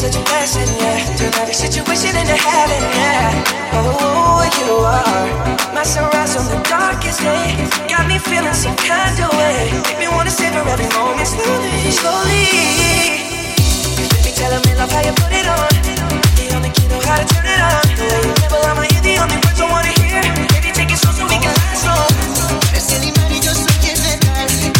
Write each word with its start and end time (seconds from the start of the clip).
such 0.00 0.16
a 0.16 0.24
blessing, 0.24 0.70
yeah. 0.80 1.04
Turn 1.20 1.32
every 1.44 1.52
situation 1.52 2.16
into 2.16 2.32
heaven, 2.32 2.82
yeah. 2.96 3.76
Oh, 3.76 4.40
you 4.58 4.72
are 4.80 5.28
my 5.76 5.84
sunrise 5.84 6.34
on 6.40 6.48
the 6.48 6.56
darkest 6.64 7.20
day. 7.20 7.52
Got 7.84 8.08
me 8.08 8.16
feeling 8.16 8.56
some 8.56 8.74
kind 8.80 9.12
of 9.20 9.28
way. 9.36 9.68
Make 9.84 9.98
me 10.00 10.08
wanna 10.08 10.30
savor 10.32 10.64
every 10.64 10.88
moment 10.96 11.28
slowly, 11.28 11.92
slowly. 11.92 12.48
Baby, 14.08 14.32
tell 14.32 14.56
me 14.64 14.72
love 14.80 14.90
how 14.90 15.04
you 15.04 15.12
put 15.20 15.32
it 15.36 15.46
on. 15.46 15.68
The 16.40 16.48
only 16.56 16.70
key 16.72 16.88
know 16.88 17.00
how 17.04 17.20
to 17.20 17.26
turn 17.28 17.44
it 17.44 17.60
on. 17.60 17.84
The 18.00 18.04
way 18.08 18.22
you 18.24 18.34
nibble 18.40 18.64
on 18.64 18.76
my 18.80 18.88
ear, 18.88 19.02
the 19.04 19.20
only 19.20 19.36
words 19.36 19.60
I 19.60 19.66
wanna 19.68 19.92
hear. 20.00 20.24
Baby, 20.48 20.72
take 20.72 20.90
it 20.90 20.96
slow 20.96 21.12
so 21.12 21.28
we 21.28 21.36
can 21.36 21.52
last 21.60 21.84
long. 21.84 22.08
Es 22.72 22.88
el 22.96 23.04
imán 23.04 23.30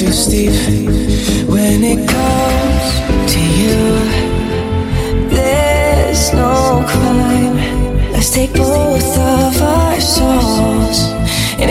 too 0.00 0.12
steep. 0.12 0.52
When 1.46 1.84
it 1.84 2.08
comes 2.08 2.86
to 3.32 3.40
you. 3.60 3.80
There's 5.28 6.32
no 6.32 6.82
climb. 6.88 7.56
Let's 8.12 8.30
take 8.30 8.54
both 8.54 9.18
of 9.18 9.60
our 9.60 10.00
souls 10.00 10.98
and 11.60 11.70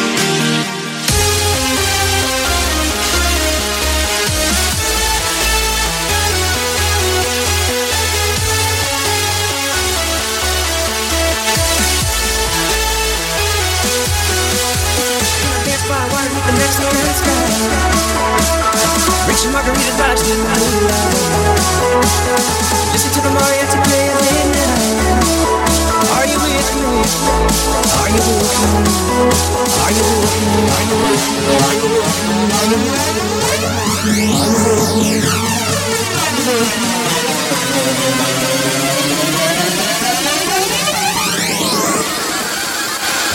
Margaritas 19.61 20.21
by. 20.43 20.57
Listen 22.93 23.11
to 23.13 23.21
the 23.21 23.29
mariachi 23.29 23.77
play 23.85 24.09
at 24.09 24.21
midnight. 24.25 24.97
Are 26.17 26.25
you 26.25 26.37
with 26.41 26.69
me? 26.75 27.05
Are 28.01 28.09
you 28.09 28.21
with 28.25 28.57
me? 28.61 28.85
Are 29.81 29.91
you 29.91 30.03
with 30.09 30.25
me? 30.25 30.65
Are 30.71 30.85
you 30.89 30.97
with 31.01 31.25
me? 31.29 31.45
Are 31.51 31.77
you 31.77 31.97
with 32.01 32.17
me? 32.41 32.49
Are 32.51 32.67
you 32.67 32.71
with 32.71 32.81
me? 32.81 32.97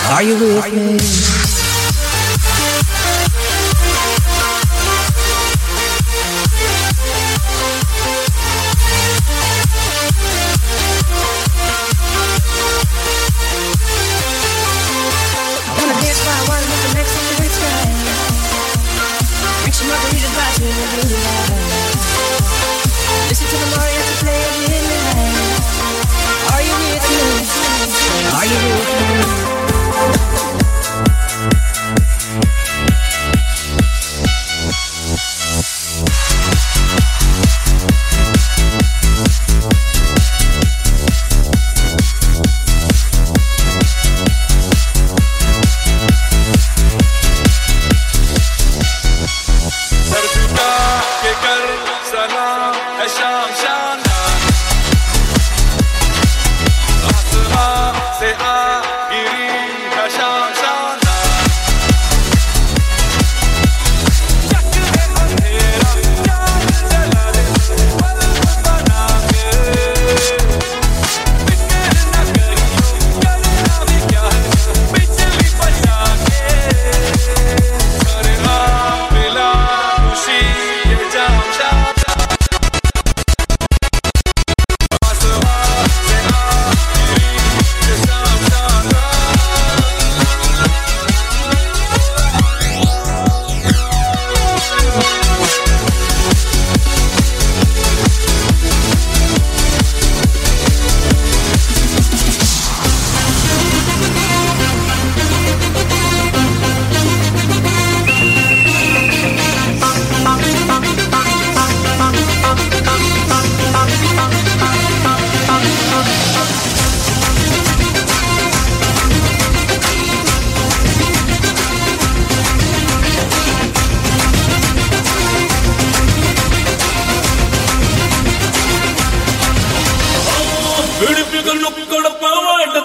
Are 0.09 0.23
you 0.23 0.35
with 0.35 0.43
me? 0.43 0.59
Are 0.59 0.69
you 0.69 0.83
with 0.87 1.03
me? 1.03 1.56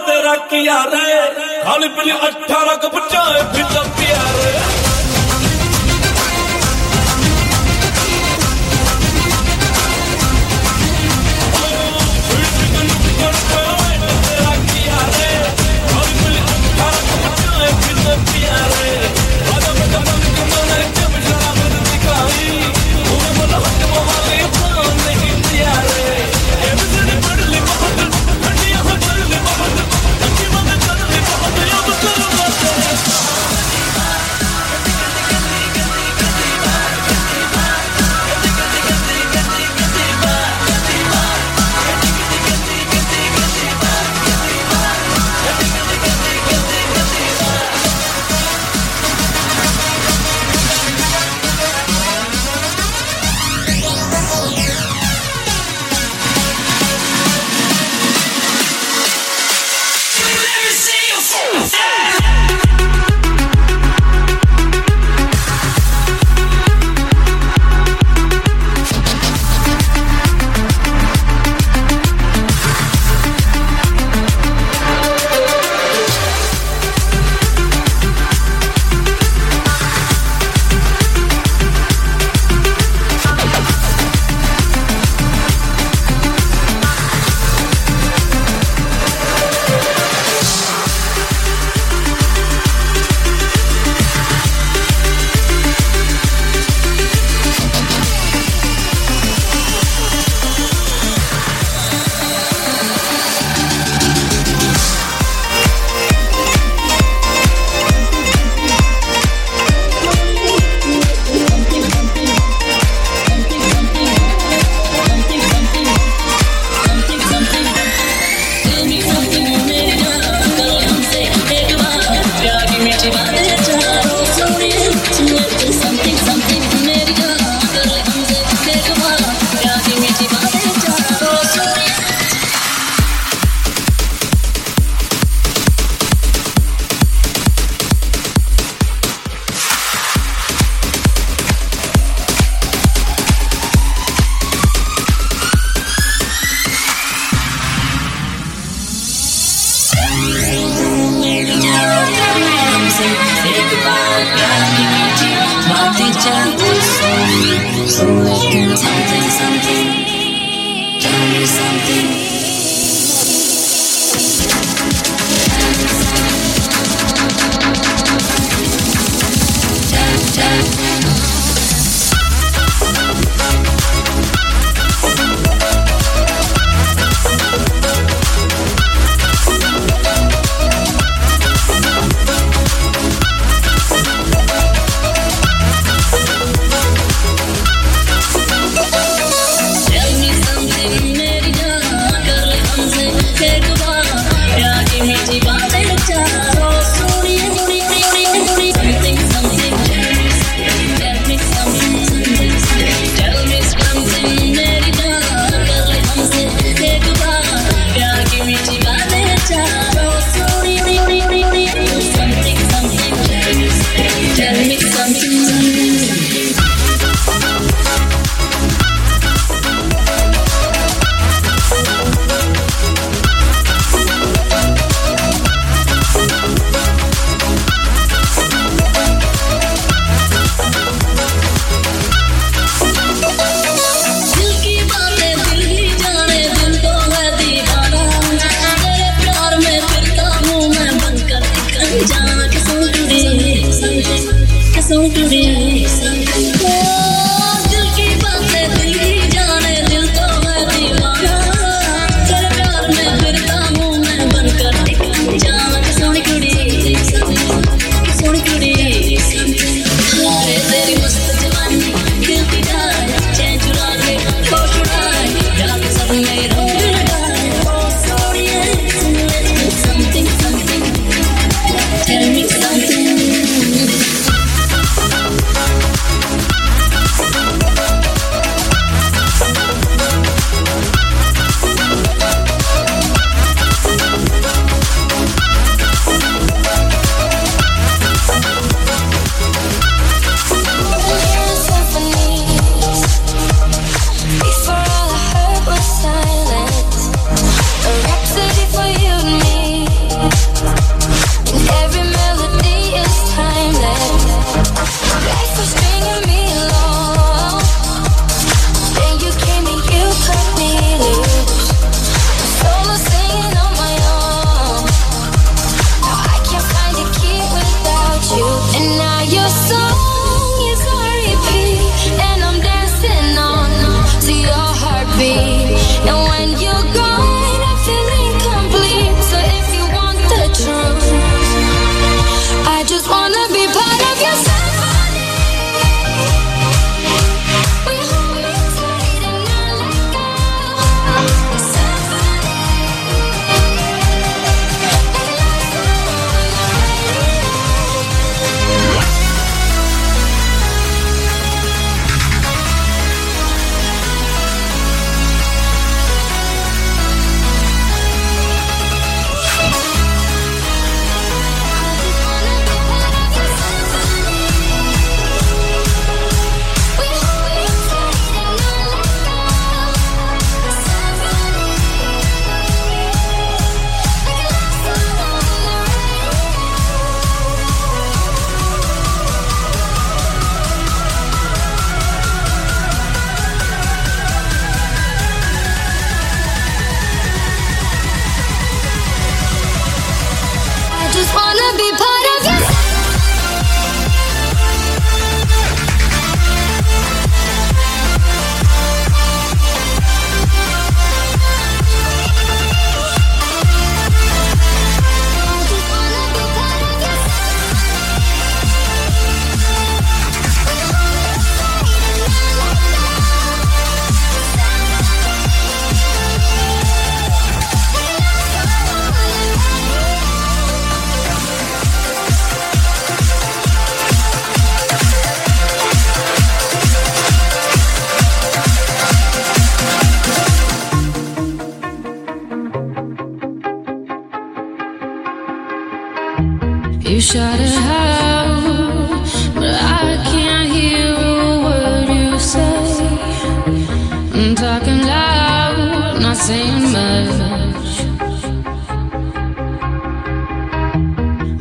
तेरा 0.08 0.36
किया 0.52 0.78
रे। 0.84 1.06
खाली 1.64 1.88
पीली 1.96 2.12
अठारह 2.12 2.76
cup 2.84 2.96
चाय 3.12 3.42
पिता 3.54 3.82
प्यारे 3.98 4.51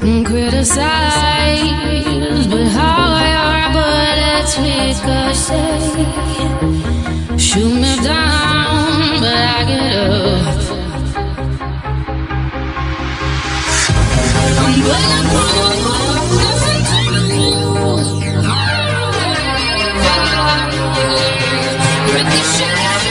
and 0.02 0.24
criticize, 0.26 1.66
but 2.46 2.66
how 2.68 3.18
your 3.34 3.72
bullets 3.74 4.58
ricochet, 4.58 5.80
shoot 7.38 7.74
me 7.74 7.96
down, 8.02 9.20
but 9.20 9.34
I 9.34 9.64
get 9.68 9.96
up. 9.96 10.56
I'm 14.62 14.74
bulletproof. 14.84 15.60
Ricochet. 22.12 23.09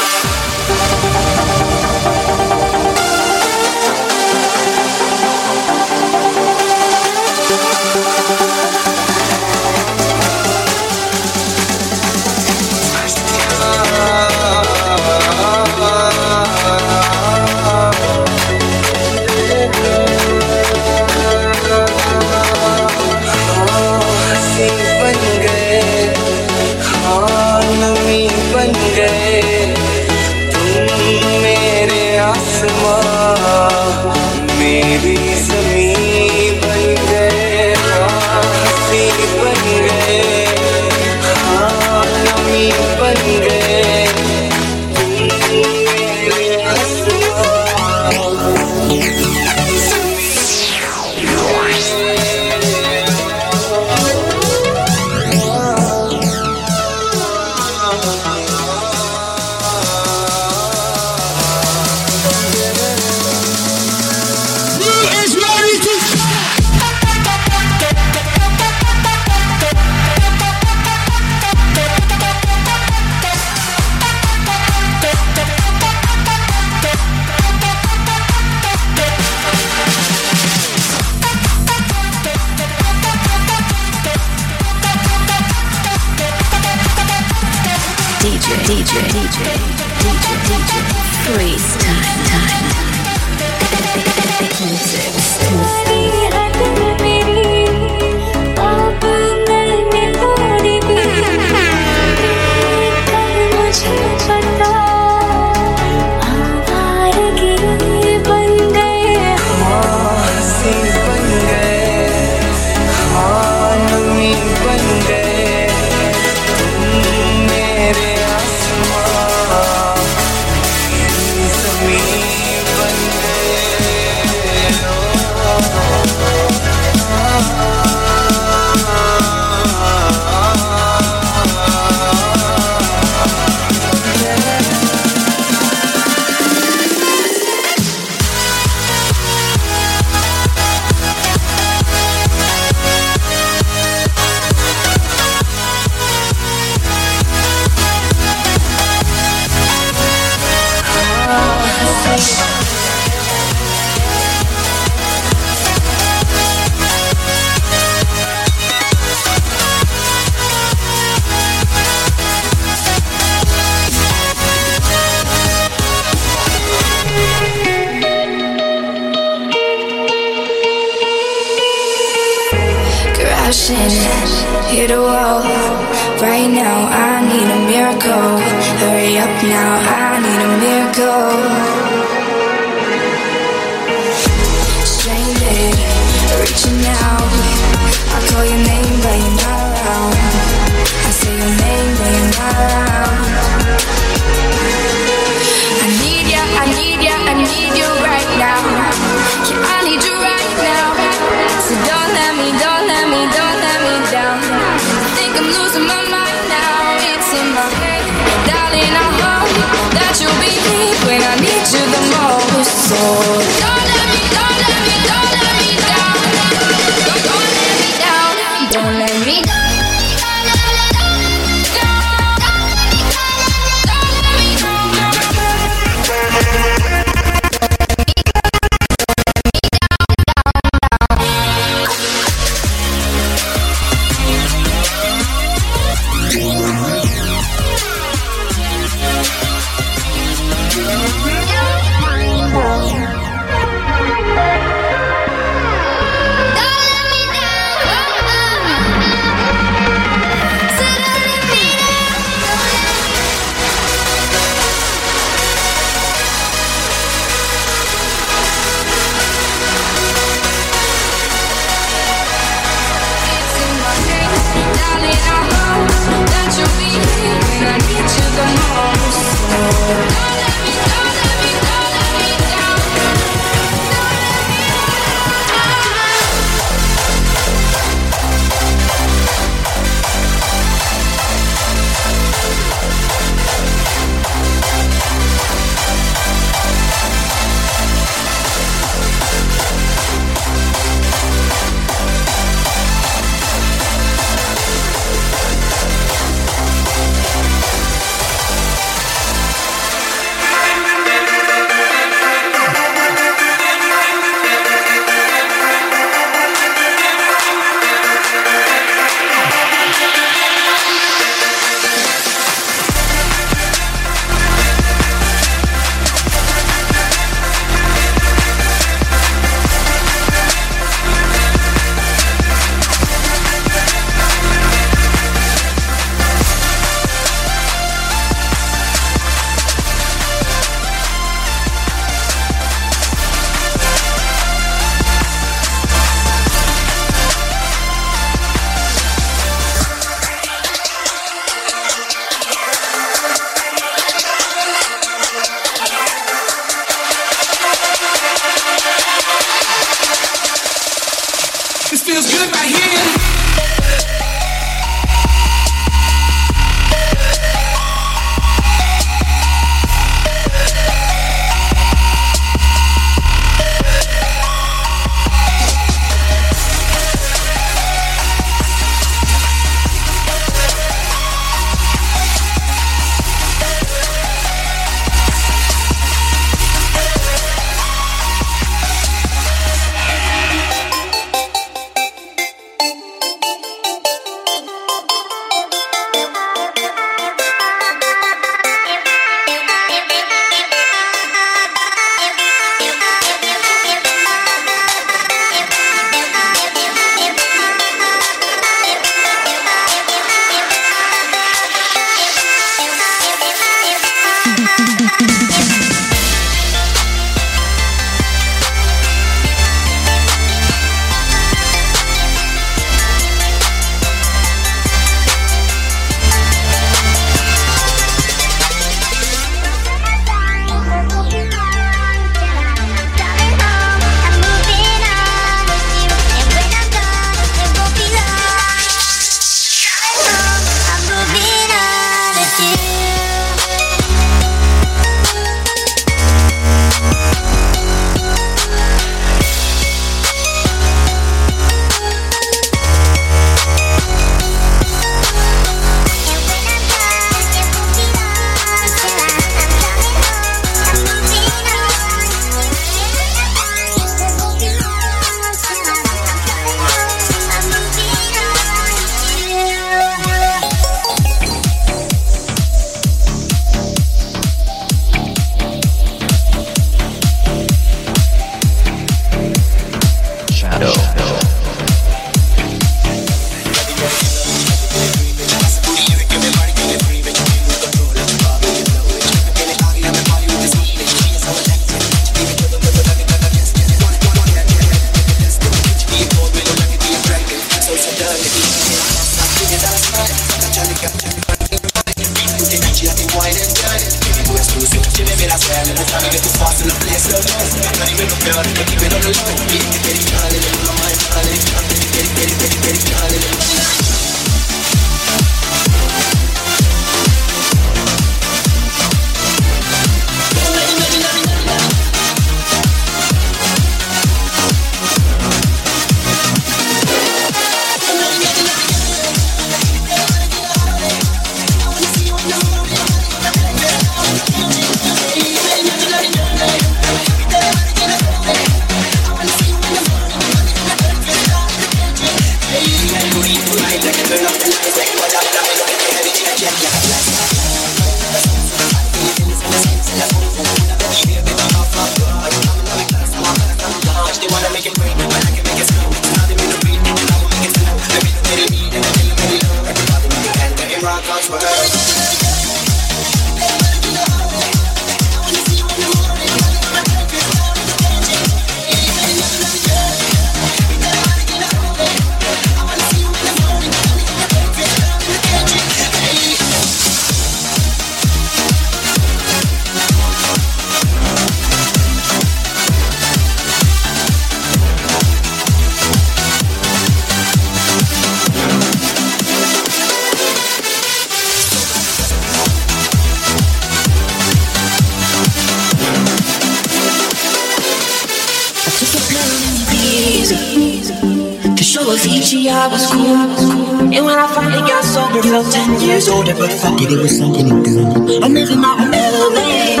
I 592.70 592.88
was 592.88 593.04
cool. 593.12 594.08
And 594.08 594.24
when 594.24 594.38
I 594.38 594.46
finally 594.48 594.80
got 594.88 595.04
sober, 595.04 595.42
felt 595.42 595.68
10 595.68 596.00
years 596.00 596.28
older. 596.28 596.54
But 596.54 596.72
fuck 596.72 596.96
it, 597.02 597.12
it 597.12 597.20
was 597.20 597.36
something 597.36 597.68
to 597.68 597.82
do. 597.84 598.40
I'm 598.40 598.54
living 598.54 598.80
out 598.80 599.04
in 599.04 599.10
LA. 599.12 600.00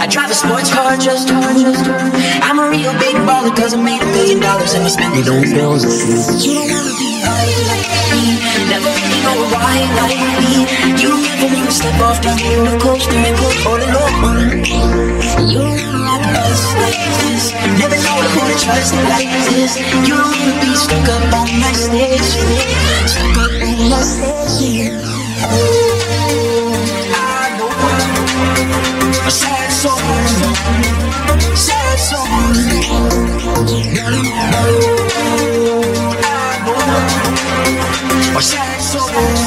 I 0.00 0.06
drive 0.08 0.30
a 0.30 0.34
sports 0.34 0.72
car 0.72 0.96
just 0.96 1.28
to 1.28 1.34
prove 1.34 1.76
I'm 2.40 2.58
a 2.58 2.70
real 2.70 2.92
big 2.96 3.16
baller 3.28 3.52
cause 3.54 3.74
I 3.74 3.82
made 3.82 4.00
a 4.00 4.08
billion 4.16 4.40
dollars 4.40 4.72
and 4.72 4.84
I 4.84 4.88
spend 4.88 5.12
it 5.20 5.28
on 5.28 5.44
bills. 5.44 5.84
You 6.40 6.54
don't 6.56 6.72
wanna 6.72 6.94
be 6.96 7.20
high 7.20 7.52
like 7.68 7.88
me. 8.16 8.40
Never 8.72 8.88
really 8.88 9.20
know 9.28 9.36
why 9.52 9.76
like 10.00 10.24
me. 10.40 10.64
You 10.96 11.08
don't 11.12 11.26
ever 11.52 11.70
step 11.70 12.00
off 12.00 12.22
the 12.24 12.32
roller 12.32 12.80
coaster 12.80 13.12
and 13.12 13.36
go 13.36 13.48
all 13.68 13.76
alone. 13.76 14.64
You 15.52 15.87
this. 16.58 17.52
Never 17.78 17.98
know 18.02 18.18
who 18.32 18.40
to 18.50 18.56
trust 18.58 18.94
like 19.12 19.30
this. 19.48 19.72
You 20.06 20.16
don't 20.16 20.30
wanna 20.30 20.60
be 20.60 20.74
stuck 20.74 21.08
up 21.08 21.32
on 21.34 21.48
my 21.60 21.72
stage. 21.72 22.22
Stuck 23.06 23.36
up 23.44 23.52
on 23.68 23.78
my 23.90 24.02
stage. 24.02 24.92
Oh, 25.44 26.74
I 27.14 27.56
know 27.58 27.70
a 29.26 29.30
sad 29.30 29.70
song, 29.70 30.02
sad 31.54 31.98
song. 31.98 32.28
Oh, 33.46 33.84
I 36.24 36.56
know 36.64 36.78
a 38.36 38.42
sad 38.42 38.80
sad 38.80 38.80
song. 38.80 39.38